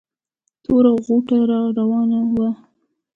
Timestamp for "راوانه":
1.77-2.19